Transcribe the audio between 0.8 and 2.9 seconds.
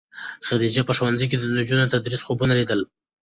په ښوونځي کې د نجونو د تدریس خوبونه لیدل.